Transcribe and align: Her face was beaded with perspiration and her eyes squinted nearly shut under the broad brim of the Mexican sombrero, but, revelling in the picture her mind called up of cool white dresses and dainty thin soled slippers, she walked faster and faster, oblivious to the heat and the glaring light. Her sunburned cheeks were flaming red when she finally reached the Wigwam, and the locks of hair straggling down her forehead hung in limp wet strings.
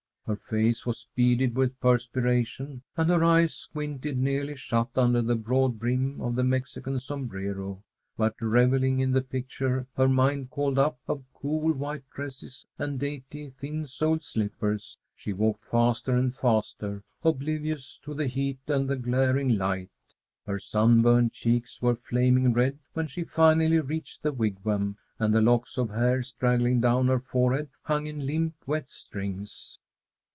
Her 0.27 0.35
face 0.37 0.85
was 0.85 1.07
beaded 1.13 1.57
with 1.57 1.77
perspiration 1.81 2.83
and 2.95 3.09
her 3.09 3.21
eyes 3.21 3.53
squinted 3.53 4.17
nearly 4.17 4.55
shut 4.55 4.87
under 4.95 5.21
the 5.21 5.35
broad 5.35 5.77
brim 5.77 6.21
of 6.21 6.35
the 6.35 6.43
Mexican 6.43 7.01
sombrero, 7.01 7.83
but, 8.15 8.35
revelling 8.39 8.99
in 9.01 9.11
the 9.11 9.19
picture 9.23 9.87
her 9.97 10.07
mind 10.07 10.49
called 10.49 10.79
up 10.79 10.99
of 11.05 11.25
cool 11.33 11.73
white 11.73 12.09
dresses 12.15 12.65
and 12.79 12.97
dainty 12.97 13.49
thin 13.49 13.85
soled 13.85 14.21
slippers, 14.23 14.97
she 15.17 15.33
walked 15.33 15.65
faster 15.65 16.11
and 16.13 16.33
faster, 16.33 17.03
oblivious 17.23 17.99
to 18.03 18.13
the 18.13 18.27
heat 18.27 18.59
and 18.67 18.89
the 18.89 18.95
glaring 18.95 19.57
light. 19.57 19.89
Her 20.45 20.59
sunburned 20.59 21.33
cheeks 21.33 21.81
were 21.81 21.95
flaming 21.95 22.53
red 22.53 22.79
when 22.93 23.07
she 23.07 23.25
finally 23.25 23.81
reached 23.81 24.23
the 24.23 24.31
Wigwam, 24.31 24.95
and 25.19 25.33
the 25.33 25.41
locks 25.41 25.77
of 25.77 25.89
hair 25.89 26.23
straggling 26.23 26.79
down 26.79 27.07
her 27.07 27.19
forehead 27.19 27.67
hung 27.83 28.05
in 28.07 28.25
limp 28.25 28.53
wet 28.65 28.89
strings. 28.89 29.77